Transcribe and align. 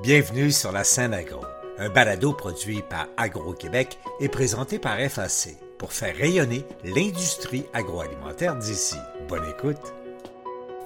Bienvenue 0.00 0.52
sur 0.52 0.70
la 0.70 0.84
scène 0.84 1.12
agro, 1.12 1.40
un 1.76 1.88
balado 1.88 2.32
produit 2.32 2.82
par 2.88 3.08
Agro-Québec 3.16 3.98
et 4.20 4.28
présenté 4.28 4.78
par 4.78 4.96
FAC 5.00 5.56
pour 5.76 5.92
faire 5.92 6.16
rayonner 6.16 6.64
l'industrie 6.84 7.64
agroalimentaire 7.72 8.54
d'ici. 8.54 8.94
Bonne 9.28 9.42
écoute. 9.50 9.92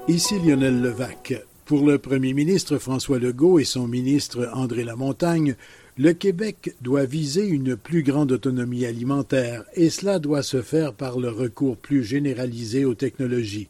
Ici 0.08 0.38
Lionel 0.38 0.80
Levac. 0.80 1.34
Pour 1.66 1.86
le 1.86 1.98
premier 1.98 2.32
ministre 2.32 2.78
François 2.78 3.18
Legault 3.18 3.58
et 3.58 3.64
son 3.64 3.86
ministre 3.86 4.48
André 4.54 4.82
Lamontagne, 4.82 5.56
le 5.98 6.14
Québec 6.14 6.74
doit 6.80 7.04
viser 7.04 7.46
une 7.46 7.76
plus 7.76 8.02
grande 8.02 8.32
autonomie 8.32 8.86
alimentaire 8.86 9.64
et 9.74 9.90
cela 9.90 10.20
doit 10.20 10.42
se 10.42 10.62
faire 10.62 10.94
par 10.94 11.18
le 11.18 11.29
recours 11.29 11.76
plus 11.76 12.02
généralisé 12.02 12.86
aux 12.86 12.94
technologies. 12.94 13.68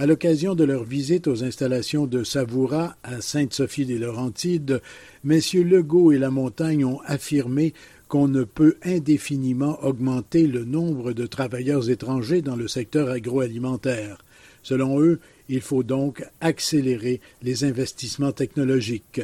À 0.00 0.06
l'occasion 0.06 0.54
de 0.54 0.62
leur 0.62 0.84
visite 0.84 1.26
aux 1.26 1.42
installations 1.42 2.06
de 2.06 2.22
Savoura 2.22 2.96
à 3.02 3.20
Sainte-Sophie-des-Laurentides, 3.20 4.80
messieurs 5.24 5.64
Legault 5.64 6.12
et 6.12 6.18
Lamontagne 6.18 6.84
ont 6.84 7.00
affirmé 7.04 7.74
qu'on 8.06 8.28
ne 8.28 8.44
peut 8.44 8.76
indéfiniment 8.84 9.76
augmenter 9.82 10.46
le 10.46 10.64
nombre 10.64 11.14
de 11.14 11.26
travailleurs 11.26 11.90
étrangers 11.90 12.42
dans 12.42 12.54
le 12.54 12.68
secteur 12.68 13.10
agroalimentaire. 13.10 14.18
Selon 14.62 15.00
eux, 15.00 15.18
il 15.48 15.62
faut 15.62 15.82
donc 15.82 16.24
accélérer 16.40 17.20
les 17.42 17.64
investissements 17.64 18.30
technologiques. 18.30 19.20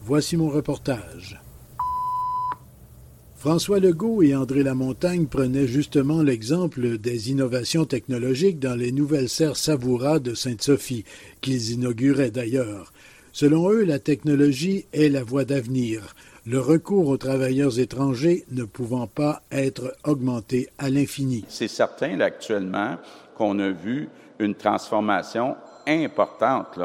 Voici 0.00 0.38
mon 0.38 0.48
reportage. 0.48 1.38
François 3.46 3.78
Legault 3.78 4.24
et 4.24 4.34
André 4.34 4.64
Lamontagne 4.64 5.26
prenaient 5.26 5.68
justement 5.68 6.20
l'exemple 6.20 6.98
des 6.98 7.30
innovations 7.30 7.84
technologiques 7.84 8.58
dans 8.58 8.74
les 8.74 8.90
nouvelles 8.90 9.28
serres 9.28 9.56
Savoura 9.56 10.18
de 10.18 10.34
Sainte-Sophie, 10.34 11.04
qu'ils 11.42 11.70
inauguraient 11.70 12.32
d'ailleurs. 12.32 12.92
Selon 13.30 13.70
eux, 13.70 13.84
la 13.84 14.00
technologie 14.00 14.86
est 14.92 15.08
la 15.10 15.22
voie 15.22 15.44
d'avenir, 15.44 16.16
le 16.44 16.58
recours 16.58 17.06
aux 17.06 17.18
travailleurs 17.18 17.78
étrangers 17.78 18.44
ne 18.50 18.64
pouvant 18.64 19.06
pas 19.06 19.42
être 19.52 19.96
augmenté 20.02 20.68
à 20.76 20.90
l'infini. 20.90 21.44
C'est 21.46 21.68
certain, 21.68 22.18
actuellement, 22.18 22.96
qu'on 23.36 23.60
a 23.60 23.70
vu 23.70 24.08
une 24.40 24.56
transformation 24.56 25.54
importante. 25.86 26.78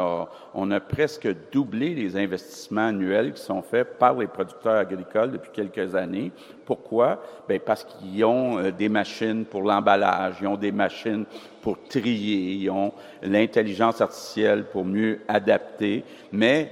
On 0.54 0.72
a 0.72 0.80
presque 0.80 1.28
doublé 1.52 1.94
les 1.94 2.16
investissements 2.16 2.88
annuels 2.88 3.34
qui 3.34 3.42
sont 3.42 3.62
faits 3.62 3.98
par 3.98 4.18
les 4.18 4.28
producteurs 4.28 4.76
agricoles 4.76 5.32
depuis 5.32 5.52
quelques 5.52 5.96
années. 5.96 6.32
Pourquoi? 6.66 7.22
Bien, 7.48 7.60
parce 7.60 7.84
qu'ils 7.84 8.24
ont 8.24 8.60
euh, 8.60 8.72
des 8.72 8.90
machines 8.90 9.46
pour 9.46 9.64
l'emballage, 9.64 10.36
ils 10.42 10.48
ont 10.48 10.58
des 10.58 10.72
machines 10.72 11.26
pour 11.62 11.82
trier, 11.84 12.54
ils 12.54 12.70
ont 12.70 12.94
l'intelligence 13.22 14.00
artificielle 14.02 14.66
pour 14.66 14.86
mieux 14.86 15.20
adapter. 15.28 16.04
Mais 16.32 16.72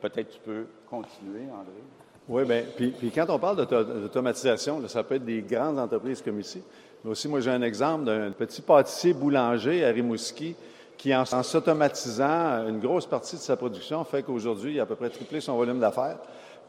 peut-être 0.00 0.30
tu 0.30 0.40
peux 0.40 0.66
continuer, 0.88 1.42
André. 1.50 1.82
Oui, 2.26 2.44
bien, 2.44 2.62
puis, 2.74 2.90
puis, 2.90 3.10
quand 3.10 3.26
on 3.28 3.38
parle 3.38 3.66
d'automatisation, 3.66 4.86
ça 4.88 5.02
peut 5.02 5.16
être 5.16 5.26
des 5.26 5.42
grandes 5.42 5.78
entreprises 5.78 6.22
comme 6.22 6.40
ici. 6.40 6.62
Mais 7.04 7.10
aussi, 7.10 7.28
moi, 7.28 7.40
j'ai 7.40 7.50
un 7.50 7.60
exemple 7.60 8.04
d'un 8.04 8.30
petit 8.30 8.62
pâtissier 8.62 9.12
boulanger 9.12 9.84
à 9.84 9.90
Rimouski 9.90 10.56
qui, 11.04 11.14
en, 11.14 11.26
s'automatisant 11.26 12.66
une 12.66 12.80
grosse 12.80 13.04
partie 13.04 13.36
de 13.36 13.40
sa 13.42 13.58
production, 13.58 14.02
fait 14.04 14.22
qu'aujourd'hui, 14.22 14.72
il 14.72 14.80
a 14.80 14.84
à 14.84 14.86
peu 14.86 14.94
près 14.94 15.10
triplé 15.10 15.38
son 15.38 15.54
volume 15.54 15.78
d'affaires, 15.78 16.16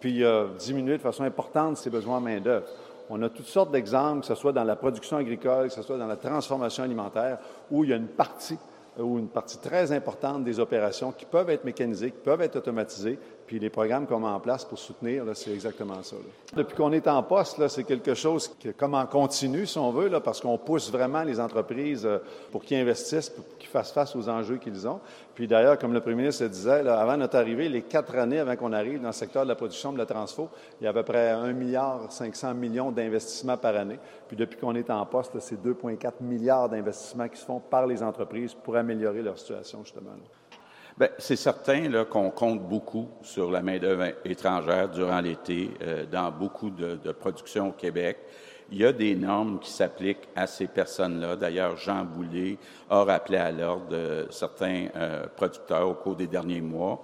puis 0.02 0.25
a 0.25 0.47
diminué 0.59 0.97
de 0.97 1.02
façon 1.02 1.23
importante 1.23 1.78
ses 1.78 1.89
besoins 1.89 2.17
en 2.17 2.19
main-d'œuvre. 2.19 2.66
On 3.09 3.22
a 3.22 3.30
toutes 3.30 3.47
sortes 3.47 3.72
d'exemples, 3.72 4.19
que 4.19 4.25
ce 4.25 4.36
soit 4.36 4.52
dans 4.52 4.66
la 4.66 4.75
production 4.75 5.16
agricole, 5.16 5.69
que 5.69 5.73
ce 5.73 5.81
soit 5.83 5.97
dans 5.97 6.06
la 6.06 6.17
transformation 6.17 6.83
alimentaire, 6.83 7.38
où 7.72 7.86
il 7.86 7.91
y 7.91 7.94
a 7.94 7.95
une 7.95 8.09
partie 8.09 8.58
ou 9.00 9.19
une 9.19 9.30
partie 9.30 9.58
très 9.58 9.94
importante 9.94 10.44
des 10.44 10.59
opérations 10.59 11.13
qui 11.13 11.25
peuvent 11.25 11.50
être 11.50 11.63
mécanisées, 11.63 12.11
qui 12.11 12.22
peuvent 12.22 12.41
être 12.41 12.58
automatisées, 12.58 13.17
puis 13.45 13.59
les 13.59 13.69
programmes 13.69 14.07
qu'on 14.07 14.19
met 14.19 14.27
en 14.27 14.39
place 14.39 14.65
pour 14.65 14.79
soutenir, 14.79 15.23
c'est 15.33 15.51
exactement 15.51 16.01
ça. 16.01 16.15
Depuis 16.55 16.75
qu'on 16.75 16.91
est 16.91 17.07
en 17.07 17.21
poste, 17.21 17.67
c'est 17.67 17.83
quelque 17.83 18.15
chose 18.15 18.47
qui 18.59 18.73
comme 18.73 18.95
en 18.95 19.05
continu, 19.05 19.67
si 19.67 19.77
on 19.77 19.91
veut, 19.91 20.09
parce 20.19 20.41
qu'on 20.41 20.57
pousse 20.57 20.91
vraiment 20.91 21.22
les 21.22 21.39
entreprises 21.39 22.05
euh, 22.05 22.17
pour 22.51 22.63
qu'ils 22.63 22.78
investissent, 22.78 23.29
pour 23.29 23.45
qu'ils 23.59 23.69
fassent 23.69 23.91
face 23.91 24.16
aux 24.16 24.28
enjeux 24.29 24.57
qu'ils 24.57 24.88
ont. 24.88 25.00
Puis 25.35 25.47
d'ailleurs, 25.47 25.78
comme 25.78 25.94
le 25.94 26.01
premier 26.01 26.16
ministre 26.16 26.44
le 26.44 26.50
disait, 26.50 26.88
avant 26.88 27.17
notre 27.17 27.38
arrivée, 27.38 27.69
les 27.69 27.84
quatre 27.84 28.16
années 28.16 28.39
avant 28.39 28.55
qu'on 28.55 28.73
arrive 28.73 29.01
dans 29.01 29.09
le 29.09 29.13
secteur 29.13 29.44
de 29.44 29.50
la 29.50 29.55
production 29.55 29.94
de 29.94 29.97
la 29.97 30.05
transfo, 30.05 30.50
il 30.79 30.85
y 30.85 30.88
a 30.88 30.89
à 30.89 30.94
peu 30.94 31.03
près 31.03 31.29
1 31.29 31.53
milliard 31.53 32.11
500 32.11 32.53
millions 32.55 32.91
d'investissements 32.91 33.57
par 33.57 33.75
année. 33.75 34.00
Puis 34.28 34.38
depuis 34.38 34.57
qu'on 34.57 34.73
est 34.75 34.89
en 34.89 35.05
poste, 35.05 35.38
c'est 35.39 35.63
2,4 35.63 36.13
milliards 36.22 36.69
d'investissements 36.69 37.28
qui 37.28 37.38
se 37.38 37.45
font 37.45 37.59
par 37.59 37.85
les 37.85 38.01
entreprises 38.01 38.53
pour 38.53 38.75
améliorer 38.75 39.22
leur 39.22 39.38
situation, 39.38 39.84
justement. 39.84 40.11
C'est 41.17 41.35
certain 41.35 42.06
qu'on 42.06 42.29
compte 42.29 42.61
beaucoup 42.61 43.09
sur 43.22 43.51
la 43.51 43.61
main-d'œuvre 43.61 44.13
étrangère 44.23 44.89
durant 44.89 45.19
l'été 45.19 45.72
euh, 45.81 46.06
dans 46.06 46.31
beaucoup 46.31 46.69
de, 46.69 47.11
productions 47.11 47.69
au 47.69 47.72
Québec. 47.73 48.17
Il 48.72 48.79
y 48.79 48.85
a 48.85 48.94
des 48.94 49.13
normes 49.13 49.59
qui 49.59 49.69
s'appliquent 49.69 50.28
à 50.35 50.47
ces 50.47 50.67
personnes-là. 50.67 51.35
D'ailleurs, 51.35 51.78
Jean 51.78 52.03
Boulet 52.03 52.57
a 52.89 53.03
rappelé 53.03 53.38
à 53.38 53.51
l'ordre 53.51 53.88
de 53.89 54.28
certains 54.31 54.88
euh, 54.95 55.28
producteurs 55.35 55.88
au 55.88 55.94
cours 55.94 56.16
des 56.16 56.28
derniers 56.28 56.61
mois. 56.61 57.03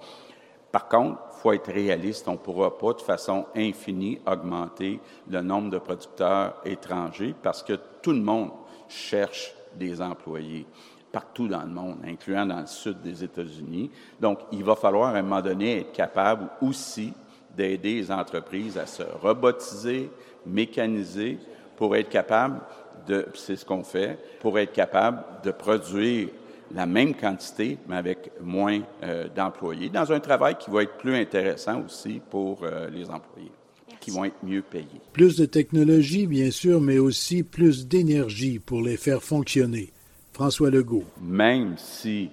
Par 0.72 0.88
contre, 0.88 1.20
il 1.36 1.40
faut 1.40 1.52
être 1.52 1.70
réaliste. 1.70 2.26
On 2.28 2.32
ne 2.32 2.36
pourra 2.38 2.76
pas 2.78 2.94
de 2.94 3.02
façon 3.02 3.44
infinie 3.54 4.20
augmenter 4.26 5.00
le 5.28 5.42
nombre 5.42 5.70
de 5.70 5.78
producteurs 5.78 6.54
étrangers 6.64 7.34
parce 7.42 7.62
que 7.62 7.74
tout 8.00 8.12
le 8.12 8.22
monde 8.22 8.50
cherche 8.88 9.54
des 9.76 10.00
employés 10.00 10.66
partout 11.10 11.46
dans 11.46 11.62
le 11.62 11.68
monde, 11.68 11.98
incluant 12.06 12.46
dans 12.46 12.60
le 12.60 12.66
sud 12.66 13.00
des 13.02 13.22
États-Unis. 13.22 13.90
Donc, 14.18 14.38
il 14.50 14.64
va 14.64 14.74
falloir 14.74 15.14
à 15.14 15.18
un 15.18 15.22
moment 15.22 15.42
donné 15.42 15.80
être 15.80 15.92
capable 15.92 16.48
aussi 16.62 17.12
d'aider 17.54 17.96
les 17.96 18.10
entreprises 18.10 18.78
à 18.78 18.86
se 18.86 19.02
robotiser, 19.20 20.10
mécaniser, 20.46 21.38
pour 21.76 21.96
être 21.96 22.08
capable 22.08 22.60
de, 23.06 23.26
c'est 23.34 23.56
ce 23.56 23.64
qu'on 23.64 23.82
fait, 23.82 24.18
pour 24.40 24.58
être 24.58 24.72
capable 24.72 25.22
de 25.42 25.50
produire 25.50 26.28
la 26.74 26.86
même 26.86 27.14
quantité, 27.14 27.78
mais 27.86 27.96
avec 27.96 28.30
moins 28.40 28.80
euh, 29.02 29.28
d'employés, 29.28 29.88
dans 29.88 30.10
un 30.12 30.20
travail 30.20 30.56
qui 30.56 30.70
va 30.70 30.82
être 30.82 30.96
plus 30.96 31.14
intéressant 31.14 31.82
aussi 31.84 32.20
pour 32.30 32.60
euh, 32.62 32.88
les 32.88 33.10
employés, 33.10 33.52
qui 34.02 34.10
vont 34.10 34.24
être 34.24 34.42
mieux 34.42 34.62
payés. 34.62 35.00
Plus 35.12 35.36
de 35.36 35.46
technologie, 35.46 36.26
bien 36.26 36.50
sûr, 36.50 36.80
mais 36.80 36.98
aussi 36.98 37.44
plus 37.44 37.86
d'énergie 37.86 38.58
pour 38.58 38.82
les 38.82 38.96
faire 38.96 39.22
fonctionner. 39.22 39.92
François 40.32 40.70
Legault. 40.70 41.04
Même 41.20 41.74
si 41.76 42.30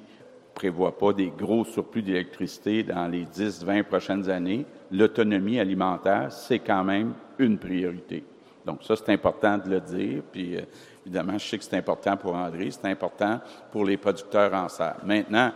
prévoit 0.56 0.98
pas 0.98 1.14
des 1.14 1.32
gros 1.38 1.64
surplus 1.64 2.02
d'électricité 2.02 2.84
dans 2.84 3.08
les 3.08 3.24
10-20 3.24 3.84
prochaines 3.84 4.30
années, 4.30 4.66
l'autonomie 4.92 5.60
alimentaire, 5.60 6.32
c'est 6.32 6.60
quand 6.60 6.84
même 6.84 7.14
une 7.38 7.58
priorité. 7.58 8.24
Donc 8.66 8.84
ça, 8.84 8.96
c'est 8.96 9.14
important 9.14 9.58
de 9.58 9.70
le 9.70 9.80
dire. 9.80 10.22
Puis 10.32 10.58
euh, 10.58 10.62
évidemment, 11.06 11.38
je 11.38 11.48
sais 11.48 11.58
que 11.58 11.64
c'est 11.64 11.78
important 11.78 12.18
pour 12.18 12.36
André, 12.36 12.70
c'est 12.72 12.86
important 12.88 13.40
pour 13.72 13.86
les 13.86 13.98
producteurs 13.98 14.54
en 14.54 14.68
serre. 14.68 14.98
Maintenant, 15.06 15.52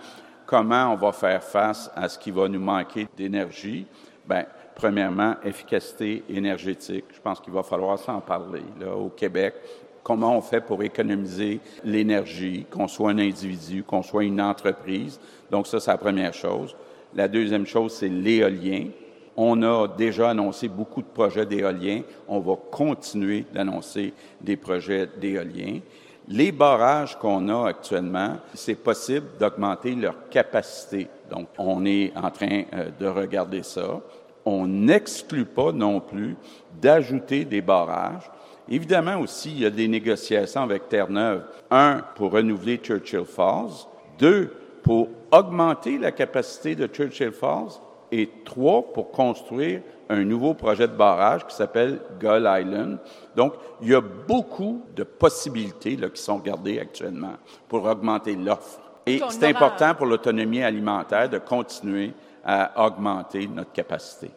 comment 0.54 0.94
on 0.94 0.96
va 0.96 1.12
faire 1.12 1.44
face 1.44 1.90
à 1.96 2.08
ce 2.08 2.20
qui 2.20 2.30
va 2.30 2.48
nous 2.48 2.60
manquer 2.60 3.08
d'énergie? 3.18 3.88
Bien, 4.30 4.46
premièrement, 4.76 5.34
efficacité 5.44 6.24
énergétique. 6.30 7.06
Je 7.12 7.20
pense 7.20 7.40
qu'il 7.40 7.52
va 7.52 7.64
falloir 7.64 7.98
s'en 7.98 8.22
parler 8.22 8.62
là, 8.80 8.96
au 8.96 9.10
Québec 9.10 9.56
comment 10.04 10.38
on 10.38 10.42
fait 10.42 10.62
pour 10.62 10.84
économiser 10.84 11.60
l'énergie, 11.84 12.68
qu'on 12.70 12.88
soit 12.88 13.12
un 13.12 13.18
individu, 13.18 13.84
qu'on 13.84 14.04
soit 14.04 14.26
une 14.26 14.42
entreprise? 14.42 15.20
Donc 15.50 15.66
ça, 15.66 15.80
c'est 15.80 15.90
la 15.90 15.98
première 15.98 16.36
chose. 16.36 16.76
La 17.16 17.28
deuxième 17.28 17.66
chose, 17.66 17.94
c'est 17.94 18.10
l'éolien. 18.10 18.90
On 19.36 19.64
a 19.64 19.88
déjà 19.88 20.30
annoncé 20.30 20.68
beaucoup 20.68 21.02
de 21.02 21.08
projets 21.08 21.48
d'éolien. 21.48 22.02
On 22.28 22.40
va 22.40 22.58
continuer 22.70 23.46
d'annoncer 23.52 24.14
des 24.40 24.58
projets 24.58 25.10
d'éolien. 25.20 25.80
Les 26.28 26.52
barrages 26.52 27.18
qu'on 27.20 27.50
a 27.50 27.68
actuellement, 27.68 28.38
c'est 28.54 28.76
possible 28.76 29.28
d'augmenter 29.40 29.94
leur 29.94 30.30
capacité. 30.30 31.08
Donc, 31.30 31.48
on 31.58 31.86
est 31.86 32.14
en 32.16 32.32
train 32.32 32.64
euh, 32.74 32.90
de 32.98 33.08
regarder 33.08 33.62
ça. 33.62 34.00
On 34.46 34.66
n'exclut 34.66 35.46
pas 35.46 35.72
non 35.72 36.00
plus 36.00 36.36
d'ajouter 36.82 37.44
des 37.44 37.62
barrages. 37.62 38.30
Évidemment 38.70 39.20
aussi, 39.20 39.52
il 39.52 39.60
y 39.60 39.66
a 39.66 39.70
des 39.70 39.88
négociations 39.88 40.62
avec 40.62 40.88
Terre-Neuve. 40.88 41.44
Un, 41.70 42.02
pour 42.16 42.32
renouveler 42.32 42.78
Churchill 42.78 43.26
Falls. 43.26 43.88
Deux, 44.18 44.54
pour 44.82 45.10
augmenter 45.32 45.98
la 45.98 46.12
capacité 46.12 46.76
de 46.76 46.88
Churchill 46.88 47.32
Falls. 47.32 47.82
Et 48.16 48.30
trois, 48.46 48.84
pour 48.94 49.10
construire 49.10 49.82
un 50.08 50.24
nouveau 50.24 50.54
projet 50.54 50.88
de 50.88 50.94
barrage 50.94 51.48
qui 51.48 51.56
s'appelle 51.56 52.00
Gull 52.22 52.48
Island. 52.48 53.00
Donc, 53.36 53.54
il 53.82 53.90
y 53.90 53.96
a 53.96 54.02
beaucoup 54.02 54.84
de 54.96 55.02
possibilités 55.02 55.96
là, 55.96 56.10
qui 56.10 56.22
sont 56.22 56.38
regardées 56.38 56.78
actuellement 56.78 57.34
pour 57.68 57.86
augmenter 57.86 58.36
l'offre. 58.36 58.80
Et 59.08 59.20
c'est 59.30 59.48
important 59.48 59.96
pour 59.96 60.06
l'autonomie 60.06 60.62
alimentaire 60.62 61.28
de 61.28 61.40
continuer 61.40 62.12
à 62.46 62.86
augmenter 62.86 63.48
notre 63.48 63.72
capacité. 63.72 64.30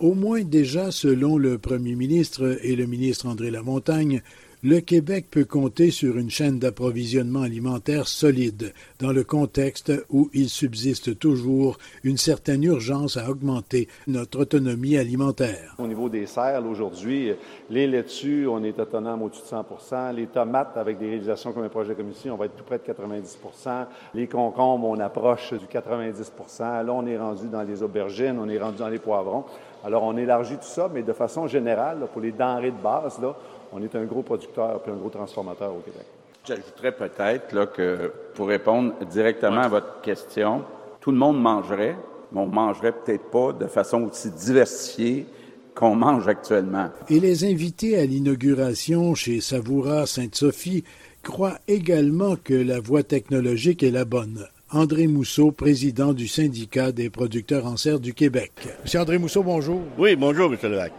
Au 0.00 0.14
moins 0.14 0.42
déjà, 0.42 0.90
selon 0.90 1.38
le 1.38 1.56
premier 1.58 1.94
ministre 1.94 2.58
et 2.62 2.74
le 2.74 2.86
ministre 2.86 3.28
André 3.28 3.52
Lamontagne, 3.52 4.22
le 4.62 4.80
Québec 4.80 5.26
peut 5.30 5.46
compter 5.46 5.90
sur 5.90 6.18
une 6.18 6.28
chaîne 6.28 6.58
d'approvisionnement 6.58 7.40
alimentaire 7.40 8.06
solide 8.06 8.74
dans 8.98 9.10
le 9.10 9.24
contexte 9.24 9.90
où 10.10 10.28
il 10.34 10.50
subsiste 10.50 11.18
toujours 11.18 11.78
une 12.04 12.18
certaine 12.18 12.62
urgence 12.64 13.16
à 13.16 13.30
augmenter 13.30 13.88
notre 14.06 14.40
autonomie 14.40 14.98
alimentaire. 14.98 15.74
Au 15.78 15.86
niveau 15.86 16.10
des 16.10 16.26
serres, 16.26 16.66
aujourd'hui, 16.66 17.32
les 17.70 17.86
laitues, 17.86 18.46
on 18.48 18.62
est 18.62 18.78
autonome 18.78 19.22
au-dessus 19.22 19.42
de 19.42 19.46
100 19.78 20.12
Les 20.12 20.26
tomates, 20.26 20.76
avec 20.76 20.98
des 20.98 21.08
réalisations 21.08 21.52
comme 21.52 21.64
un 21.64 21.70
projet 21.70 21.94
comme 21.94 22.10
ici, 22.10 22.28
on 22.28 22.36
va 22.36 22.44
être 22.44 22.56
tout 22.56 22.64
près 22.64 22.78
de 22.78 22.92
90% 22.92 23.86
Les 24.14 24.26
concombres, 24.26 24.88
on 24.88 24.98
approche 24.98 25.54
du 25.54 25.64
90% 25.64 26.84
Là, 26.84 26.92
on 26.92 27.06
est 27.06 27.16
rendu 27.16 27.48
dans 27.48 27.62
les 27.62 27.82
aubergines, 27.82 28.38
on 28.38 28.48
est 28.48 28.58
rendu 28.58 28.78
dans 28.78 28.88
les 28.88 28.98
poivrons. 28.98 29.44
Alors, 29.82 30.02
on 30.02 30.16
élargit 30.18 30.56
tout 30.56 30.64
ça, 30.64 30.90
mais 30.92 31.02
de 31.02 31.14
façon 31.14 31.46
générale, 31.46 32.06
pour 32.12 32.20
les 32.20 32.32
denrées 32.32 32.70
de 32.70 32.82
base, 32.82 33.18
là, 33.22 33.34
on 33.72 33.82
est 33.82 33.94
un 33.94 34.04
gros 34.04 34.22
producteur 34.22 34.80
et 34.86 34.90
un 34.90 34.96
gros 34.96 35.10
transformateur 35.10 35.70
au 35.70 35.80
Québec. 35.80 36.06
J'ajouterais 36.46 36.92
peut-être 36.92 37.72
que 37.72 38.12
pour 38.34 38.48
répondre 38.48 38.94
directement 39.10 39.60
à 39.60 39.68
votre 39.68 40.00
question, 40.00 40.62
tout 41.00 41.10
le 41.10 41.18
monde 41.18 41.40
mangerait, 41.40 41.96
mais 42.32 42.40
on 42.40 42.46
mangerait 42.46 42.92
peut-être 42.92 43.30
pas 43.30 43.52
de 43.52 43.66
façon 43.66 44.04
aussi 44.04 44.30
diversifiée 44.30 45.26
qu'on 45.74 45.94
mange 45.94 46.28
actuellement. 46.28 46.88
Et 47.08 47.20
les 47.20 47.44
invités 47.44 47.98
à 47.98 48.06
l'inauguration 48.06 49.14
chez 49.14 49.40
Savoura 49.40 50.06
Sainte-Sophie 50.06 50.84
croient 51.22 51.58
également 51.68 52.36
que 52.36 52.54
la 52.54 52.80
voie 52.80 53.02
technologique 53.02 53.82
est 53.82 53.90
la 53.90 54.04
bonne. 54.04 54.46
André 54.72 55.06
Mousseau, 55.08 55.50
président 55.50 56.12
du 56.12 56.28
syndicat 56.28 56.92
des 56.92 57.10
producteurs 57.10 57.66
en 57.66 57.76
serre 57.76 58.00
du 58.00 58.14
Québec. 58.14 58.52
Monsieur 58.82 59.00
André 59.00 59.18
Mousseau, 59.18 59.42
bonjour. 59.42 59.80
Oui, 59.98 60.16
bonjour, 60.16 60.48
Monsieur 60.48 60.68
Levac. 60.68 60.92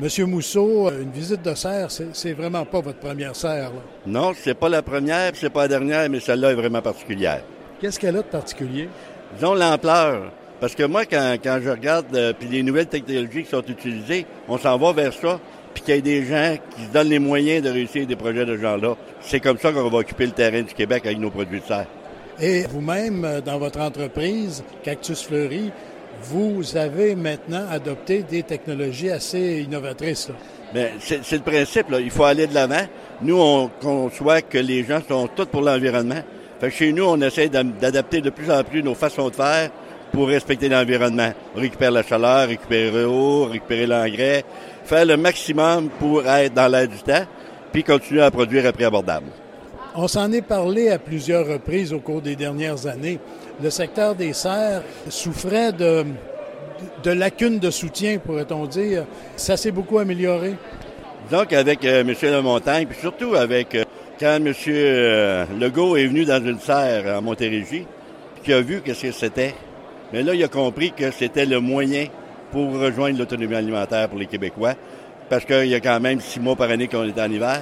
Monsieur 0.00 0.24
Mousseau, 0.24 0.88
euh, 0.88 1.02
une 1.02 1.10
visite 1.10 1.42
de 1.42 1.54
serre, 1.54 1.88
c'est 1.90 2.32
vraiment 2.32 2.64
pas 2.64 2.80
votre 2.80 2.98
première 3.00 3.36
serre. 3.36 3.70
Là. 3.70 3.82
Non, 4.06 4.32
c'est 4.34 4.54
pas 4.54 4.70
la 4.70 4.80
première, 4.80 5.32
c'est 5.34 5.50
pas 5.50 5.62
la 5.62 5.68
dernière, 5.68 6.08
mais 6.08 6.20
celle-là 6.20 6.52
est 6.52 6.54
vraiment 6.54 6.80
particulière. 6.80 7.42
Qu'est-ce 7.78 8.00
qu'elle 8.00 8.16
a 8.16 8.22
de 8.22 8.26
particulier? 8.26 8.88
Disons 9.34 9.52
l'ampleur. 9.52 10.32
Parce 10.58 10.74
que 10.74 10.84
moi, 10.84 11.04
quand, 11.04 11.36
je 11.44 11.68
regarde 11.68 12.06
euh, 12.14 12.32
puis 12.32 12.48
les 12.48 12.62
nouvelles 12.62 12.86
technologies 12.86 13.44
qui 13.44 13.50
sont 13.50 13.62
utilisées, 13.62 14.24
on 14.48 14.56
s'en 14.56 14.78
va 14.78 14.94
vers 14.94 15.12
ça, 15.12 15.38
puis 15.74 15.82
qu'il 15.82 15.94
y 15.94 15.98
ait 15.98 16.02
des 16.02 16.24
gens 16.24 16.56
qui 16.74 16.84
se 16.86 16.92
donnent 16.92 17.10
les 17.10 17.18
moyens 17.18 17.62
de 17.62 17.68
réussir 17.68 18.06
des 18.06 18.16
projets 18.16 18.46
de 18.46 18.56
ce 18.56 18.60
genre-là. 18.62 18.96
C'est 19.20 19.40
comme 19.40 19.58
ça 19.58 19.70
qu'on 19.70 19.90
va 19.90 19.98
occuper 19.98 20.24
le 20.24 20.32
terrain 20.32 20.62
du 20.62 20.72
Québec 20.72 21.04
avec 21.04 21.18
nos 21.18 21.30
produits 21.30 21.60
de 21.60 21.66
serre. 21.66 21.86
Et 22.40 22.62
vous-même, 22.62 23.22
euh, 23.26 23.40
dans 23.42 23.58
votre 23.58 23.80
entreprise, 23.80 24.64
Cactus 24.82 25.22
Fleury, 25.24 25.70
vous 26.22 26.76
avez 26.76 27.14
maintenant 27.14 27.66
adopté 27.70 28.22
des 28.22 28.42
technologies 28.42 29.10
assez 29.10 29.62
innovatrices. 29.62 30.30
Bien, 30.72 30.88
c'est 31.00 31.32
le 31.32 31.40
principe. 31.40 31.86
Il 31.98 32.10
faut 32.10 32.24
aller 32.24 32.46
de 32.46 32.54
l'avant. 32.54 32.86
Nous, 33.22 33.36
on 33.36 33.68
conçoit 33.80 34.42
que 34.42 34.58
les 34.58 34.84
gens 34.84 35.00
sont 35.06 35.28
tous 35.34 35.46
pour 35.46 35.62
l'environnement. 35.62 36.22
Fait 36.60 36.70
chez 36.70 36.92
nous, 36.92 37.04
on 37.04 37.20
essaie 37.20 37.48
d'adapter 37.48 38.20
de 38.20 38.30
plus 38.30 38.50
en 38.50 38.62
plus 38.62 38.82
nos 38.82 38.94
façons 38.94 39.28
de 39.30 39.34
faire 39.34 39.70
pour 40.12 40.28
respecter 40.28 40.68
l'environnement. 40.68 41.32
On 41.56 41.60
récupère 41.60 41.90
la 41.90 42.02
chaleur, 42.02 42.48
récupérer 42.48 43.02
l'eau, 43.02 43.46
récupérer 43.46 43.86
l'engrais, 43.86 44.44
faire 44.84 45.06
le 45.06 45.16
maximum 45.16 45.88
pour 45.98 46.26
être 46.26 46.54
dans 46.54 46.68
l'air 46.68 46.88
du 46.88 46.98
temps, 46.98 47.24
puis 47.72 47.82
continuer 47.82 48.22
à 48.22 48.30
produire 48.30 48.66
à 48.66 48.72
prix 48.72 48.84
abordable. 48.84 49.26
On 49.94 50.08
s'en 50.08 50.30
est 50.32 50.42
parlé 50.42 50.88
à 50.90 50.98
plusieurs 50.98 51.46
reprises 51.46 51.92
au 51.92 51.98
cours 51.98 52.22
des 52.22 52.36
dernières 52.36 52.86
années 52.86 53.18
le 53.62 53.70
secteur 53.70 54.14
des 54.14 54.32
serres 54.32 54.82
souffrait 55.08 55.72
de, 55.72 56.04
lacunes 57.04 57.58
de 57.58 57.70
soutien, 57.70 58.18
pourrait-on 58.18 58.66
dire. 58.66 59.04
Ça 59.36 59.56
s'est 59.56 59.70
beaucoup 59.70 59.98
amélioré. 59.98 60.54
Donc, 61.30 61.52
avec 61.52 61.84
euh, 61.84 62.00
M. 62.00 62.14
Lemontagne, 62.22 62.86
puis 62.86 62.98
surtout 62.98 63.34
avec 63.34 63.74
euh, 63.74 63.84
quand 64.18 64.36
M. 64.36 64.52
Legault 65.60 65.96
est 65.96 66.06
venu 66.06 66.24
dans 66.24 66.44
une 66.44 66.58
serre 66.58 67.18
en 67.18 67.22
Montérégie, 67.22 67.86
puis 68.34 68.44
qu'il 68.44 68.54
a 68.54 68.60
vu 68.60 68.82
ce 68.84 69.02
que 69.02 69.12
c'était. 69.12 69.54
Mais 70.12 70.22
là, 70.22 70.34
il 70.34 70.42
a 70.42 70.48
compris 70.48 70.92
que 70.92 71.10
c'était 71.10 71.46
le 71.46 71.60
moyen 71.60 72.06
pour 72.50 72.72
rejoindre 72.72 73.18
l'autonomie 73.18 73.54
alimentaire 73.54 74.08
pour 74.08 74.18
les 74.18 74.26
Québécois, 74.26 74.74
parce 75.28 75.44
qu'il 75.44 75.66
y 75.66 75.74
a 75.74 75.80
quand 75.80 76.00
même 76.00 76.20
six 76.20 76.40
mois 76.40 76.56
par 76.56 76.70
année 76.70 76.88
qu'on 76.88 77.04
est 77.04 77.20
en 77.20 77.30
hiver. 77.30 77.60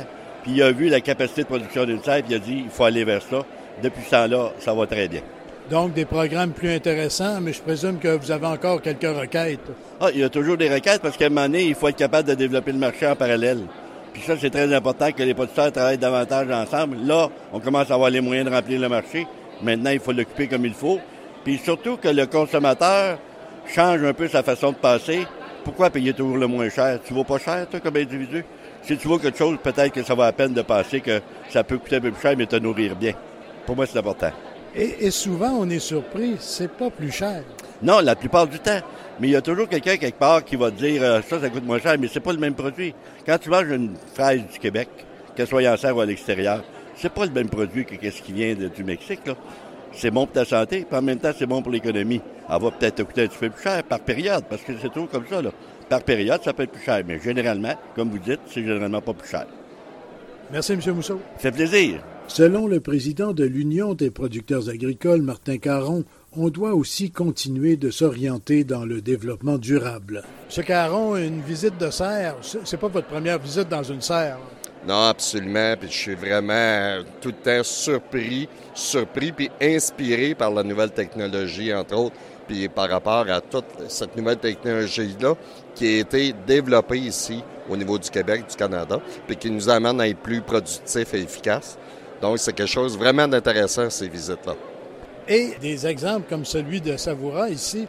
Puis 0.48 0.56
il 0.56 0.62
a 0.62 0.72
vu 0.72 0.88
la 0.88 1.02
capacité 1.02 1.42
de 1.42 1.46
production 1.46 1.84
d'une 1.84 2.02
serre, 2.02 2.22
puis 2.22 2.32
il 2.32 2.36
a 2.36 2.38
dit 2.38 2.62
il 2.64 2.70
faut 2.70 2.84
aller 2.84 3.04
vers 3.04 3.20
ça. 3.20 3.44
Depuis 3.82 4.02
ce 4.02 4.12
temps-là, 4.12 4.52
ça 4.58 4.72
va 4.72 4.86
très 4.86 5.06
bien. 5.06 5.20
Donc, 5.70 5.92
des 5.92 6.06
programmes 6.06 6.52
plus 6.52 6.70
intéressants, 6.70 7.38
mais 7.42 7.52
je 7.52 7.60
présume 7.60 7.98
que 7.98 8.16
vous 8.16 8.30
avez 8.30 8.46
encore 8.46 8.80
quelques 8.80 9.02
requêtes. 9.02 9.60
Ah, 10.00 10.06
il 10.10 10.20
y 10.20 10.24
a 10.24 10.30
toujours 10.30 10.56
des 10.56 10.72
requêtes 10.72 11.02
parce 11.02 11.18
qu'à 11.18 11.26
un 11.26 11.28
moment 11.28 11.42
donné, 11.42 11.64
il 11.64 11.74
faut 11.74 11.86
être 11.88 11.98
capable 11.98 12.30
de 12.30 12.34
développer 12.34 12.72
le 12.72 12.78
marché 12.78 13.06
en 13.06 13.14
parallèle. 13.14 13.58
Puis 14.14 14.22
ça, 14.22 14.36
c'est 14.40 14.48
très 14.48 14.72
important 14.72 15.12
que 15.12 15.22
les 15.22 15.34
producteurs 15.34 15.70
travaillent 15.70 15.98
davantage 15.98 16.50
ensemble. 16.50 16.96
Là, 17.04 17.28
on 17.52 17.60
commence 17.60 17.90
à 17.90 17.94
avoir 17.94 18.08
les 18.08 18.22
moyens 18.22 18.48
de 18.48 18.54
remplir 18.54 18.80
le 18.80 18.88
marché. 18.88 19.26
Maintenant, 19.62 19.90
il 19.90 20.00
faut 20.00 20.12
l'occuper 20.12 20.48
comme 20.48 20.64
il 20.64 20.72
faut. 20.72 20.98
Puis 21.44 21.58
surtout 21.58 21.98
que 21.98 22.08
le 22.08 22.24
consommateur 22.24 23.18
change 23.66 24.02
un 24.02 24.14
peu 24.14 24.28
sa 24.28 24.42
façon 24.42 24.72
de 24.72 24.76
passer. 24.76 25.26
Pourquoi 25.62 25.90
payer 25.90 26.14
toujours 26.14 26.38
le 26.38 26.46
moins 26.46 26.70
cher? 26.70 27.00
Tu 27.04 27.12
vaux 27.12 27.24
pas 27.24 27.38
cher, 27.38 27.66
toi, 27.68 27.80
comme 27.80 27.96
individu? 27.96 28.42
Si 28.88 28.96
tu 28.96 29.06
vaux 29.06 29.18
quelque 29.18 29.36
chose, 29.36 29.58
peut-être 29.62 29.92
que 29.92 30.02
ça 30.02 30.14
va 30.14 30.24
à 30.24 30.32
peine 30.32 30.54
de 30.54 30.62
passer, 30.62 31.02
que 31.02 31.20
ça 31.50 31.62
peut 31.62 31.76
coûter 31.76 31.96
un 31.96 32.00
peu 32.00 32.10
plus 32.10 32.22
cher, 32.22 32.34
mais 32.38 32.46
te 32.46 32.56
nourrir 32.56 32.96
bien. 32.96 33.12
Pour 33.66 33.76
moi, 33.76 33.84
c'est 33.84 33.98
important. 33.98 34.30
Et, 34.74 35.10
souvent, 35.10 35.50
on 35.58 35.68
est 35.68 35.78
surpris, 35.78 36.36
c'est 36.40 36.72
pas 36.72 36.88
plus 36.88 37.10
cher. 37.10 37.42
Non, 37.82 38.00
la 38.00 38.16
plupart 38.16 38.46
du 38.46 38.58
temps. 38.58 38.80
Mais 39.20 39.28
il 39.28 39.30
y 39.32 39.36
a 39.36 39.42
toujours 39.42 39.68
quelqu'un 39.68 39.98
quelque 39.98 40.18
part 40.18 40.42
qui 40.42 40.56
va 40.56 40.70
te 40.70 40.76
dire 40.76 41.02
euh, 41.02 41.20
ça, 41.20 41.38
ça 41.38 41.50
coûte 41.50 41.66
moins 41.66 41.78
cher, 41.80 41.96
mais 42.00 42.08
c'est 42.08 42.20
pas 42.20 42.32
le 42.32 42.38
même 42.38 42.54
produit. 42.54 42.94
Quand 43.26 43.36
tu 43.36 43.50
manges 43.50 43.68
une 43.68 43.94
fraise 44.14 44.40
du 44.50 44.58
Québec, 44.58 44.88
qu'elle 45.36 45.46
soit 45.46 45.70
en 45.70 45.76
serre 45.76 45.94
ou 45.94 46.00
à 46.00 46.06
l'extérieur, 46.06 46.64
c'est 46.96 47.12
pas 47.12 47.26
le 47.26 47.32
même 47.32 47.50
produit 47.50 47.84
que 47.84 48.10
ce 48.10 48.22
qui 48.22 48.32
vient 48.32 48.54
du 48.54 48.84
Mexique. 48.84 49.20
C'est 49.92 50.10
bon 50.10 50.24
pour 50.24 50.32
ta 50.32 50.46
santé, 50.46 50.86
puis 50.88 50.98
en 50.98 51.02
même 51.02 51.18
temps, 51.18 51.32
c'est 51.38 51.46
bon 51.46 51.60
pour 51.60 51.72
l'économie. 51.72 52.22
Elle 52.48 52.62
va 52.62 52.70
peut-être 52.70 52.94
te 52.94 53.02
coûter 53.02 53.24
un 53.24 53.26
petit 53.26 53.38
peu 53.38 53.50
plus 53.50 53.62
cher 53.62 53.82
par 53.82 54.00
période, 54.00 54.44
parce 54.48 54.62
que 54.62 54.72
c'est 54.80 54.88
toujours 54.88 55.10
comme 55.10 55.26
ça. 55.28 55.42
Là. 55.42 55.50
Par 55.88 56.02
période, 56.02 56.42
ça 56.42 56.52
peut 56.52 56.64
être 56.64 56.72
plus 56.72 56.84
cher, 56.84 57.02
mais 57.06 57.18
généralement, 57.18 57.74
comme 57.94 58.10
vous 58.10 58.18
dites, 58.18 58.40
c'est 58.46 58.62
généralement 58.62 59.00
pas 59.00 59.14
plus 59.14 59.28
cher. 59.28 59.46
Merci, 60.50 60.72
M. 60.72 60.80
Mousseau. 60.94 61.20
Ça 61.36 61.42
fait 61.50 61.52
plaisir. 61.52 62.02
Selon 62.26 62.66
le 62.66 62.80
président 62.80 63.32
de 63.32 63.44
l'Union 63.44 63.94
des 63.94 64.10
producteurs 64.10 64.68
agricoles, 64.68 65.22
Martin 65.22 65.56
Caron, 65.56 66.04
on 66.36 66.50
doit 66.50 66.74
aussi 66.74 67.10
continuer 67.10 67.76
de 67.76 67.90
s'orienter 67.90 68.64
dans 68.64 68.84
le 68.84 69.00
développement 69.00 69.56
durable. 69.56 70.24
M. 70.54 70.64
Caron, 70.64 71.16
une 71.16 71.40
visite 71.40 71.78
de 71.78 71.90
serre, 71.90 72.36
c'est 72.42 72.76
pas 72.76 72.88
votre 72.88 73.08
première 73.08 73.38
visite 73.38 73.68
dans 73.70 73.82
une 73.82 74.02
serre? 74.02 74.38
Non, 74.86 75.08
absolument. 75.08 75.74
Puis 75.80 75.88
je 75.90 75.96
suis 75.96 76.14
vraiment 76.14 77.02
tout 77.20 77.30
le 77.30 77.34
temps 77.34 77.64
surpris, 77.64 78.48
surpris 78.74 79.32
puis 79.32 79.50
inspiré 79.60 80.34
par 80.34 80.50
la 80.50 80.62
nouvelle 80.62 80.92
technologie, 80.92 81.72
entre 81.74 81.96
autres, 81.96 82.16
puis 82.46 82.68
par 82.68 82.88
rapport 82.88 83.28
à 83.28 83.40
toute 83.40 83.66
cette 83.88 84.16
nouvelle 84.16 84.38
technologie-là 84.38 85.34
qui 85.78 85.86
a 85.86 85.98
été 86.00 86.34
développée 86.46 86.98
ici 86.98 87.42
au 87.70 87.76
niveau 87.76 87.98
du 87.98 88.10
Québec, 88.10 88.44
du 88.50 88.56
Canada, 88.56 89.00
puis 89.26 89.36
qui 89.36 89.50
nous 89.50 89.68
amène 89.68 90.00
à 90.00 90.08
être 90.08 90.18
plus 90.18 90.40
productifs 90.40 91.14
et 91.14 91.20
efficaces. 91.20 91.78
Donc, 92.20 92.38
c'est 92.38 92.52
quelque 92.52 92.68
chose 92.68 92.98
vraiment 92.98 93.28
d'intéressant, 93.28 93.88
ces 93.88 94.08
visites-là. 94.08 94.54
Et 95.28 95.54
des 95.60 95.86
exemples 95.86 96.26
comme 96.28 96.44
celui 96.44 96.80
de 96.80 96.96
Savoura 96.96 97.48
ici, 97.48 97.86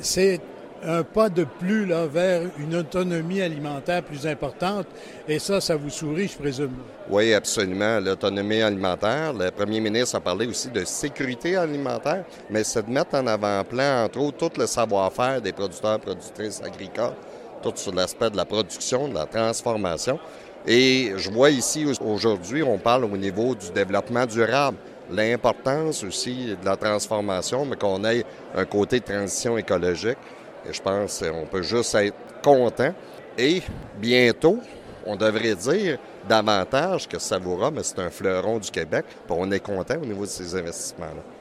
c'est 0.00 0.40
un 0.84 1.02
pas 1.02 1.28
de 1.28 1.44
plus 1.44 1.86
là, 1.86 2.06
vers 2.06 2.42
une 2.58 2.76
autonomie 2.76 3.40
alimentaire 3.40 4.02
plus 4.02 4.26
importante. 4.26 4.86
Et 5.26 5.38
ça, 5.38 5.60
ça 5.60 5.74
vous 5.74 5.90
sourit, 5.90 6.28
je 6.28 6.38
présume? 6.38 6.74
Oui, 7.10 7.34
absolument. 7.34 7.98
L'autonomie 7.98 8.62
alimentaire. 8.62 9.32
Le 9.32 9.50
premier 9.50 9.80
ministre 9.80 10.16
a 10.16 10.20
parlé 10.20 10.46
aussi 10.46 10.68
de 10.68 10.84
sécurité 10.84 11.56
alimentaire, 11.56 12.24
mais 12.50 12.62
c'est 12.62 12.86
de 12.86 12.90
mettre 12.90 13.14
en 13.14 13.26
avant-plan, 13.26 14.04
entre 14.04 14.20
autres, 14.20 14.48
tout 14.48 14.60
le 14.60 14.66
savoir-faire 14.66 15.40
des 15.40 15.52
producteurs 15.52 15.98
productrices 15.98 16.62
agricoles, 16.62 17.14
tout 17.62 17.72
sur 17.76 17.94
l'aspect 17.94 18.30
de 18.30 18.36
la 18.36 18.44
production, 18.44 19.08
de 19.08 19.14
la 19.14 19.26
transformation. 19.26 20.18
Et 20.66 21.12
je 21.16 21.30
vois 21.30 21.50
ici 21.50 21.86
aujourd'hui, 22.00 22.62
on 22.62 22.78
parle 22.78 23.04
au 23.04 23.16
niveau 23.16 23.54
du 23.54 23.70
développement 23.70 24.26
durable, 24.26 24.76
l'importance 25.10 26.02
aussi 26.02 26.56
de 26.60 26.64
la 26.64 26.76
transformation, 26.76 27.64
mais 27.64 27.76
qu'on 27.76 28.04
ait 28.04 28.24
un 28.54 28.64
côté 28.64 28.98
de 28.98 29.04
transition 29.04 29.56
écologique. 29.56 30.18
Et 30.68 30.72
je 30.72 30.82
pense 30.82 31.22
qu'on 31.22 31.46
peut 31.46 31.62
juste 31.62 31.94
être 31.94 32.16
content. 32.42 32.92
Et 33.38 33.62
bientôt, 33.98 34.58
on 35.04 35.14
devrait 35.14 35.54
dire 35.54 35.98
davantage 36.28 37.06
que 37.06 37.18
Savoura, 37.18 37.70
mais 37.70 37.84
c'est 37.84 38.00
un 38.00 38.10
fleuron 38.10 38.58
du 38.58 38.70
Québec, 38.70 39.04
on 39.28 39.50
est 39.52 39.60
content 39.60 39.96
au 40.02 40.06
niveau 40.06 40.22
de 40.22 40.30
ces 40.30 40.54
investissements-là. 40.56 41.35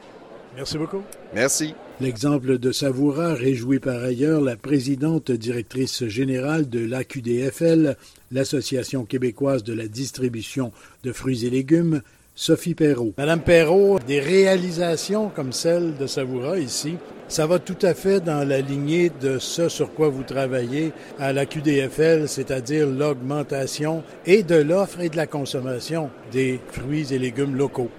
Merci 0.56 0.78
beaucoup. 0.78 1.02
Merci. 1.34 1.76
L'exemple 2.00 2.58
de 2.58 2.72
Savoura 2.72 3.34
réjouit 3.34 3.80
par 3.80 4.04
ailleurs 4.04 4.42
la 4.42 4.56
présidente 4.56 5.32
directrice 5.32 6.06
générale 6.08 6.70
de 6.70 6.86
l'AQDFL, 6.86 7.96
l'Association 8.32 9.06
québécoise 9.06 9.64
de 9.64 9.74
la 9.74 9.88
distribution 9.88 10.72
de 11.04 11.12
fruits 11.12 11.46
et 11.46 11.50
légumes, 11.50 12.02
Sophie 12.36 12.76
Perrault. 12.76 13.14
Madame 13.18 13.42
Perrault, 13.42 14.00
des 14.06 14.20
réalisations 14.20 15.30
comme 15.30 15.54
celle 15.54 15.96
de 15.98 16.06
Savoura 16.06 16.60
ici, 16.60 16.98
ça 17.30 17.48
va 17.48 17.60
tout 17.60 17.78
à 17.82 17.94
fait 17.94 18.20
dans 18.20 18.48
la 18.48 18.60
lignée 18.60 19.10
de 19.22 19.40
ce 19.40 19.70
sur 19.70 19.94
quoi 19.94 20.10
vous 20.10 20.24
travaillez 20.24 20.92
à 21.18 21.32
la 21.32 21.46
QDFL, 21.46 22.28
c'est-à-dire 22.28 22.88
l'augmentation 22.88 24.04
et 24.26 24.44
de 24.44 24.56
l'offre 24.56 25.00
et 25.00 25.10
de 25.10 25.18
la 25.18 25.28
consommation 25.28 26.10
des 26.32 26.60
fruits 26.72 27.14
et 27.14 27.20
légumes 27.20 27.56
locaux. 27.56 27.90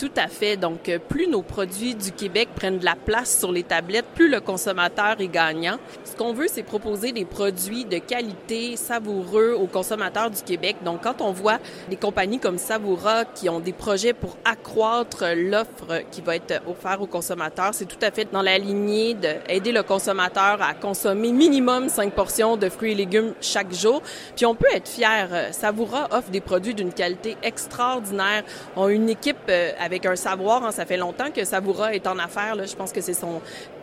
Tout 0.00 0.10
à 0.16 0.28
fait. 0.28 0.56
Donc, 0.56 0.88
euh, 0.88 0.98
plus 0.98 1.26
nos 1.26 1.42
produits 1.42 1.94
du 1.94 2.10
Québec 2.10 2.48
prennent 2.56 2.78
de 2.78 2.86
la 2.86 2.96
place 2.96 3.38
sur 3.38 3.52
les 3.52 3.64
tablettes, 3.64 4.06
plus 4.14 4.30
le 4.30 4.40
consommateur 4.40 5.20
est 5.20 5.28
gagnant. 5.28 5.76
Ce 6.04 6.16
qu'on 6.16 6.32
veut, 6.32 6.46
c'est 6.50 6.62
proposer 6.62 7.12
des 7.12 7.26
produits 7.26 7.84
de 7.84 7.98
qualité, 7.98 8.76
savoureux 8.76 9.52
aux 9.52 9.66
consommateurs 9.66 10.30
du 10.30 10.40
Québec. 10.40 10.76
Donc, 10.86 11.02
quand 11.02 11.20
on 11.20 11.32
voit 11.32 11.58
des 11.90 11.96
compagnies 11.96 12.38
comme 12.38 12.56
Savoura 12.56 13.26
qui 13.26 13.50
ont 13.50 13.60
des 13.60 13.74
projets 13.74 14.14
pour 14.14 14.38
accroître 14.42 15.22
l'offre 15.36 16.02
qui 16.10 16.22
va 16.22 16.36
être 16.36 16.62
offerte 16.66 17.02
aux 17.02 17.06
consommateurs, 17.06 17.74
c'est 17.74 17.84
tout 17.84 18.00
à 18.00 18.10
fait 18.10 18.26
dans 18.32 18.40
la 18.40 18.56
lignée 18.56 19.12
d'aider 19.12 19.70
le 19.70 19.82
consommateur 19.82 20.62
à 20.62 20.72
consommer 20.72 21.30
minimum 21.30 21.90
5 21.90 22.14
portions 22.14 22.56
de 22.56 22.70
fruits 22.70 22.92
et 22.92 22.94
légumes 22.94 23.34
chaque 23.42 23.74
jour. 23.74 24.00
Puis, 24.34 24.46
on 24.46 24.54
peut 24.54 24.68
être 24.72 24.88
fier. 24.88 25.50
Savoura 25.52 26.08
offre 26.10 26.30
des 26.30 26.40
produits 26.40 26.72
d'une 26.72 26.94
qualité 26.94 27.36
extraordinaire. 27.42 28.44
On 28.76 28.86
a 28.86 28.92
une 28.92 29.10
équipe 29.10 29.36
euh, 29.50 29.72
avec 29.90 30.06
un 30.06 30.14
savoir. 30.14 30.64
Hein, 30.64 30.70
ça 30.70 30.86
fait 30.86 30.96
longtemps 30.96 31.32
que 31.34 31.44
Savoura 31.44 31.94
est 31.94 32.06
en 32.06 32.18
affaires. 32.18 32.54
Là. 32.54 32.64
Je 32.64 32.76
pense 32.76 32.92
que 32.92 33.00
c'est 33.00 33.14
son 33.14 33.40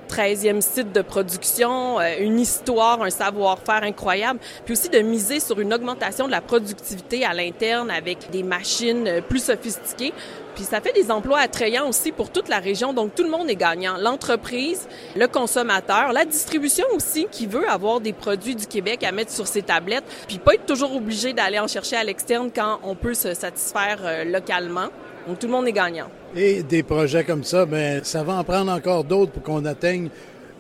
13e 0.10 0.62
site 0.62 0.94
de 0.94 1.02
production, 1.02 2.00
euh, 2.00 2.16
une 2.22 2.40
histoire, 2.40 3.02
un 3.02 3.10
savoir-faire 3.10 3.84
incroyable, 3.84 4.40
puis 4.64 4.72
aussi 4.72 4.88
de 4.88 5.00
miser 5.00 5.42
sur 5.42 5.60
une 5.60 5.74
augmentation 5.74 6.28
de 6.28 6.32
la 6.32 6.40
productivité 6.40 7.26
à 7.26 7.34
l'interne 7.34 7.92
avec 7.92 8.32
des 8.32 8.42
machines 8.42 9.06
euh, 9.06 9.22
plus 9.22 9.44
sophistiquées. 9.44 10.14
Puis 10.56 10.64
ça 10.64 10.80
fait 10.80 10.94
des 10.94 11.12
emplois 11.12 11.40
attrayants 11.40 11.90
aussi 11.90 12.14
pour 12.14 12.32
toute 12.32 12.48
la 12.48 12.60
région, 12.60 12.94
donc 12.94 13.14
tout 13.14 13.24
le 13.24 13.30
monde 13.30 13.50
est 13.50 13.58
gagnant. 13.58 13.98
L'entreprise, 13.98 14.88
le 15.16 15.28
consommateur, 15.28 16.14
la 16.14 16.24
distribution 16.24 16.86
aussi 16.96 17.28
qui 17.30 17.46
veut 17.46 17.70
avoir 17.70 18.00
des 18.00 18.14
produits 18.14 18.56
du 18.56 18.66
Québec 18.66 19.04
à 19.04 19.12
mettre 19.12 19.32
sur 19.32 19.46
ses 19.46 19.62
tablettes, 19.62 20.06
puis 20.28 20.40
pas 20.40 20.56
être 20.56 20.66
toujours 20.66 20.96
obligé 20.96 21.34
d'aller 21.34 21.60
en 21.60 21.68
chercher 21.68 21.98
à 21.98 22.04
l'externe 22.04 22.50
quand 22.56 22.80
on 22.84 22.96
peut 22.96 23.14
se 23.14 23.34
satisfaire 23.34 24.00
euh, 24.04 24.24
localement. 24.24 24.88
Donc 25.28 25.40
tout 25.40 25.48
le 25.48 25.52
monde 25.52 25.68
est 25.68 25.74
gagnant. 25.74 26.08
Et 26.36 26.64
des 26.64 26.84
projets 26.84 27.26
comme 27.26 27.44
ça, 27.44 27.66
ben, 27.66 28.02
ça 28.04 28.24
va 28.24 28.36
en 28.36 28.44
prendre 28.44 28.72
encore 28.72 29.04
d'autres 29.04 29.34
pour 29.34 29.44
qu'on 29.44 29.66
atteigne 29.66 30.10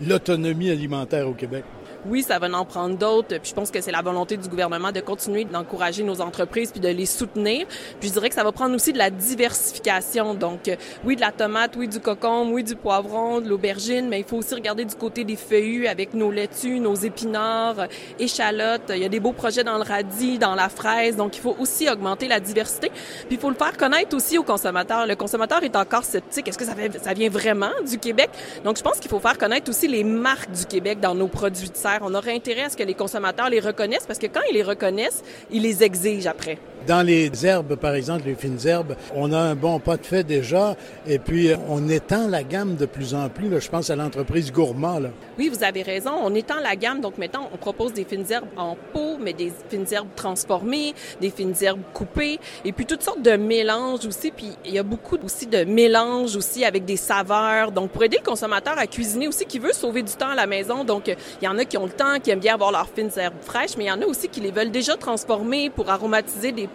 l'autonomie 0.05 0.69
alimentaire 0.69 1.27
au 1.27 1.33
Québec 1.33 1.63
oui, 2.09 2.23
ça 2.23 2.39
va 2.39 2.47
en 2.49 2.65
prendre 2.65 2.97
d'autres. 2.97 3.37
Puis 3.39 3.49
je 3.49 3.53
pense 3.53 3.71
que 3.71 3.81
c'est 3.81 3.91
la 3.91 4.01
volonté 4.01 4.37
du 4.37 4.47
gouvernement 4.47 4.91
de 4.91 4.99
continuer 4.99 5.45
d'encourager 5.45 6.03
nos 6.03 6.21
entreprises 6.21 6.71
puis 6.71 6.79
de 6.79 6.87
les 6.87 7.05
soutenir. 7.05 7.65
Puis 7.99 8.09
je 8.09 8.13
dirais 8.13 8.29
que 8.29 8.35
ça 8.35 8.43
va 8.43 8.51
prendre 8.51 8.75
aussi 8.75 8.93
de 8.93 8.97
la 8.97 9.09
diversification. 9.09 10.33
Donc, 10.33 10.67
euh, 10.67 10.75
oui, 11.03 11.15
de 11.15 11.21
la 11.21 11.31
tomate, 11.31 11.75
oui, 11.75 11.87
du 11.87 11.99
cocombe, 11.99 12.49
oui, 12.51 12.63
du 12.63 12.75
poivron, 12.75 13.41
de 13.41 13.49
l'aubergine, 13.49 14.07
mais 14.07 14.19
il 14.19 14.25
faut 14.25 14.37
aussi 14.37 14.55
regarder 14.55 14.85
du 14.85 14.95
côté 14.95 15.23
des 15.23 15.35
feuillus 15.35 15.87
avec 15.87 16.13
nos 16.13 16.31
laitues, 16.31 16.79
nos 16.79 16.95
épinards, 16.95 17.79
euh, 17.79 17.87
échalotes. 18.19 18.89
Il 18.89 19.01
y 19.01 19.05
a 19.05 19.09
des 19.09 19.19
beaux 19.19 19.33
projets 19.33 19.63
dans 19.63 19.77
le 19.77 19.83
radis, 19.83 20.37
dans 20.37 20.55
la 20.55 20.69
fraise. 20.69 21.15
Donc, 21.15 21.35
il 21.37 21.41
faut 21.41 21.55
aussi 21.59 21.89
augmenter 21.89 22.27
la 22.27 22.39
diversité. 22.39 22.89
Puis 22.89 23.31
il 23.31 23.39
faut 23.39 23.49
le 23.49 23.55
faire 23.55 23.75
connaître 23.77 24.15
aussi 24.15 24.37
aux 24.37 24.43
consommateurs. 24.43 25.05
Le 25.05 25.15
consommateur 25.15 25.63
est 25.63 25.75
encore 25.75 26.03
sceptique. 26.03 26.47
Est-ce 26.47 26.57
que 26.57 26.65
ça, 26.65 26.73
ça 27.01 27.13
vient 27.13 27.29
vraiment 27.29 27.71
du 27.87 27.97
Québec? 27.97 28.29
Donc, 28.63 28.77
je 28.77 28.83
pense 28.83 28.99
qu'il 28.99 29.09
faut 29.09 29.19
faire 29.19 29.37
connaître 29.37 29.69
aussi 29.69 29.87
les 29.87 30.03
marques 30.03 30.51
du 30.51 30.65
Québec 30.65 30.99
dans 30.99 31.15
nos 31.15 31.27
produits 31.27 31.69
de 31.69 31.75
serre 31.75 31.96
on 32.03 32.13
aurait 32.13 32.35
intérêt 32.35 32.63
à 32.63 32.69
ce 32.69 32.77
que 32.77 32.83
les 32.83 32.93
consommateurs 32.93 33.49
les 33.49 33.59
reconnaissent 33.59 34.05
parce 34.05 34.19
que 34.19 34.27
quand 34.27 34.41
ils 34.49 34.55
les 34.55 34.63
reconnaissent, 34.63 35.23
ils 35.51 35.61
les 35.61 35.83
exigent 35.83 36.27
après. 36.27 36.57
Dans 36.85 37.05
les 37.05 37.45
herbes, 37.45 37.75
par 37.75 37.95
exemple, 37.95 38.23
les 38.25 38.35
fines 38.35 38.59
herbes, 38.65 38.95
on 39.15 39.33
a 39.33 39.37
un 39.37 39.55
bon 39.55 39.79
pas 39.79 39.97
de 39.97 40.05
fait 40.05 40.23
déjà, 40.23 40.75
et 41.05 41.19
puis 41.19 41.51
euh, 41.51 41.57
on 41.69 41.89
étend 41.89 42.27
la 42.27 42.43
gamme 42.43 42.75
de 42.75 42.85
plus 42.85 43.13
en 43.13 43.29
plus. 43.29 43.49
je 43.59 43.69
pense 43.69 43.89
à 43.89 43.95
l'entreprise 43.95 44.51
Gourmand. 44.51 45.01
Oui, 45.37 45.49
vous 45.49 45.63
avez 45.63 45.81
raison. 45.81 46.11
On 46.23 46.33
étend 46.33 46.59
la 46.61 46.75
gamme. 46.75 47.01
Donc 47.01 47.17
maintenant, 47.17 47.49
on 47.53 47.57
propose 47.57 47.93
des 47.93 48.05
fines 48.05 48.25
herbes 48.29 48.47
en 48.55 48.75
pot, 48.93 49.17
mais 49.19 49.33
des 49.33 49.51
fines 49.69 49.85
herbes 49.91 50.07
transformées, 50.15 50.93
des 51.21 51.29
fines 51.29 51.53
herbes 51.61 51.81
coupées, 51.93 52.39
et 52.65 52.71
puis 52.71 52.85
toutes 52.85 53.03
sortes 53.03 53.21
de 53.21 53.35
mélanges 53.35 54.05
aussi. 54.05 54.31
Puis 54.31 54.51
il 54.65 54.73
y 54.73 54.79
a 54.79 54.83
beaucoup 54.83 55.17
aussi 55.23 55.47
de 55.47 55.63
mélanges 55.63 56.35
aussi 56.35 56.63
avec 56.65 56.85
des 56.85 56.97
saveurs. 56.97 57.71
Donc 57.71 57.91
pour 57.91 58.03
aider 58.03 58.17
le 58.17 58.27
consommateur 58.27 58.77
à 58.77 58.87
cuisiner 58.87 59.27
aussi, 59.27 59.45
qui 59.45 59.59
veut 59.59 59.73
sauver 59.73 60.03
du 60.03 60.13
temps 60.13 60.29
à 60.29 60.35
la 60.35 60.47
maison. 60.47 60.83
Donc 60.83 61.07
il 61.07 61.45
y 61.45 61.47
en 61.47 61.57
a 61.57 61.65
qui 61.65 61.77
ont 61.77 61.85
le 61.85 61.91
temps, 61.91 62.19
qui 62.21 62.31
aiment 62.31 62.39
bien 62.39 62.53
avoir 62.53 62.71
leurs 62.71 62.89
fines 62.89 63.11
herbes 63.17 63.41
fraîches, 63.41 63.77
mais 63.77 63.85
il 63.85 63.87
y 63.87 63.91
en 63.91 64.01
a 64.01 64.05
aussi 64.05 64.29
qui 64.29 64.39
les 64.39 64.51
veulent 64.51 64.71
déjà 64.71 64.95
transformer 64.95 65.69
pour 65.69 65.89
aromatiser 65.89 66.51
des 66.51 66.67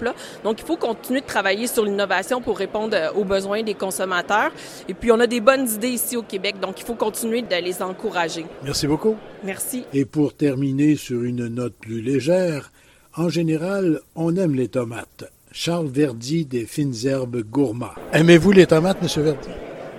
donc, 0.44 0.60
il 0.60 0.64
faut 0.64 0.76
continuer 0.76 1.20
de 1.20 1.26
travailler 1.26 1.66
sur 1.66 1.84
l'innovation 1.84 2.40
pour 2.40 2.58
répondre 2.58 2.96
euh, 2.96 3.12
aux 3.12 3.24
besoins 3.24 3.62
des 3.62 3.74
consommateurs. 3.74 4.50
Et 4.88 4.94
puis, 4.94 5.12
on 5.12 5.20
a 5.20 5.26
des 5.26 5.40
bonnes 5.40 5.68
idées 5.68 5.88
ici 5.88 6.16
au 6.16 6.22
Québec, 6.22 6.60
donc 6.60 6.80
il 6.80 6.84
faut 6.84 6.94
continuer 6.94 7.42
de 7.42 7.56
les 7.56 7.82
encourager. 7.82 8.46
Merci 8.64 8.86
beaucoup. 8.86 9.16
Merci. 9.44 9.84
Et 9.92 10.04
pour 10.04 10.34
terminer 10.34 10.96
sur 10.96 11.22
une 11.22 11.48
note 11.48 11.74
plus 11.74 12.00
légère, 12.00 12.70
en 13.16 13.28
général, 13.28 14.00
on 14.14 14.34
aime 14.36 14.54
les 14.54 14.68
tomates. 14.68 15.30
Charles 15.52 15.88
Verdi 15.88 16.46
des 16.46 16.64
fines 16.64 16.94
herbes 17.04 17.42
gourmands. 17.42 17.92
Aimez-vous 18.12 18.52
les 18.52 18.66
tomates, 18.66 19.02
Monsieur 19.02 19.22
Verdi? 19.22 19.50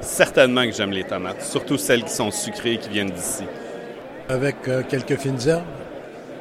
Certainement 0.01 0.65
que 0.65 0.71
j'aime 0.71 0.91
les 0.91 1.03
tomates, 1.03 1.43
surtout 1.43 1.77
celles 1.77 2.03
qui 2.03 2.11
sont 2.11 2.31
sucrées 2.31 2.73
et 2.73 2.77
qui 2.77 2.89
viennent 2.89 3.11
d'ici. 3.11 3.43
Avec 4.29 4.67
euh, 4.67 4.81
quelques 4.89 5.17
fines 5.17 5.37
herbes? 5.47 5.82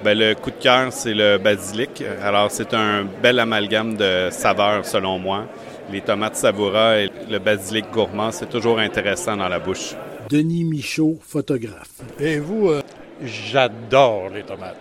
Ben, 0.05 0.19
le 0.19 0.35
coup 0.35 0.51
de 0.51 0.57
cœur, 0.57 0.93
c'est 0.93 1.15
le 1.15 1.39
basilic. 1.39 2.03
Alors, 2.23 2.51
c'est 2.51 2.75
un 2.75 3.05
bel 3.23 3.39
amalgame 3.39 3.97
de 3.97 4.29
saveurs, 4.31 4.85
selon 4.85 5.19
moi. 5.19 5.47
Les 5.93 6.01
tomates 6.01 6.35
savoura 6.37 6.99
et 6.99 7.11
le 7.31 7.39
basilic 7.39 7.85
gourmand, 7.93 8.33
c'est 8.33 8.49
toujours 8.49 8.79
intéressant 8.81 9.37
dans 9.37 9.49
la 9.49 9.61
bouche. 9.61 9.95
Denis 10.29 10.65
Michaud, 10.65 11.19
photographe. 11.21 12.01
Et 12.19 12.39
vous? 12.39 12.71
Euh, 12.71 12.83
J'adore 13.25 14.31
les 14.35 14.43
tomates. 14.43 14.77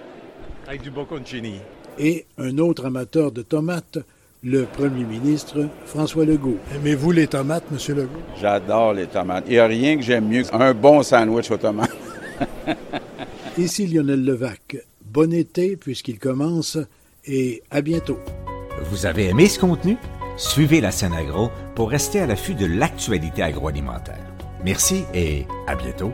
Avec 0.67 0.81
du 0.81 0.89
bocconcini. 0.89 1.59
Et 1.99 2.25
un 2.39 2.57
autre 2.57 2.85
amateur 2.85 3.31
de 3.31 3.43
tomates, 3.43 3.99
le 4.43 4.63
premier 4.63 5.03
ministre 5.03 5.67
François 5.85 6.25
Legault. 6.25 6.57
Aimez-vous 6.75 7.11
les 7.11 7.27
tomates, 7.27 7.69
Monsieur 7.69 7.93
Legault? 7.93 8.21
J'adore 8.39 8.93
les 8.93 9.05
tomates. 9.05 9.43
Il 9.47 9.53
n'y 9.53 9.59
a 9.59 9.67
rien 9.67 9.97
que 9.97 10.01
j'aime 10.01 10.27
mieux 10.27 10.43
qu'un 10.43 10.73
bon 10.73 11.03
sandwich 11.03 11.51
aux 11.51 11.57
tomates. 11.57 11.95
Ici 13.57 13.85
Lionel 13.85 14.23
Levac. 14.25 14.77
Bon 15.11 15.33
été 15.33 15.75
puisqu'il 15.75 16.19
commence 16.19 16.77
et 17.25 17.63
à 17.69 17.81
bientôt. 17.81 18.17
Vous 18.89 19.05
avez 19.05 19.27
aimé 19.27 19.49
ce 19.49 19.59
contenu? 19.59 19.97
Suivez 20.37 20.79
la 20.79 20.91
scène 20.91 21.11
agro 21.11 21.49
pour 21.75 21.89
rester 21.89 22.21
à 22.21 22.27
l'affût 22.27 22.55
de 22.55 22.65
l'actualité 22.65 23.43
agroalimentaire. 23.43 24.25
Merci 24.63 25.03
et 25.13 25.45
à 25.67 25.75
bientôt. 25.75 26.13